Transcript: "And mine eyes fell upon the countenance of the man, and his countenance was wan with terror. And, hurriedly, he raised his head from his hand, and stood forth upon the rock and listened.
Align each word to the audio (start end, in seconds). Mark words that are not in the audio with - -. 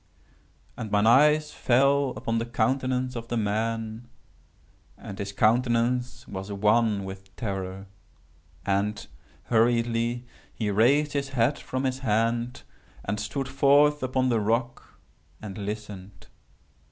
"And 0.77 0.89
mine 0.89 1.05
eyes 1.05 1.51
fell 1.51 2.13
upon 2.15 2.39
the 2.39 2.45
countenance 2.47 3.15
of 3.15 3.27
the 3.27 3.37
man, 3.37 4.07
and 4.97 5.19
his 5.19 5.31
countenance 5.31 6.27
was 6.27 6.51
wan 6.51 7.03
with 7.05 7.35
terror. 7.35 7.85
And, 8.65 9.05
hurriedly, 9.43 10.25
he 10.51 10.71
raised 10.71 11.13
his 11.13 11.29
head 11.29 11.59
from 11.59 11.83
his 11.83 11.99
hand, 11.99 12.63
and 13.05 13.19
stood 13.19 13.47
forth 13.47 14.01
upon 14.01 14.29
the 14.29 14.39
rock 14.39 14.97
and 15.39 15.55
listened. 15.55 16.25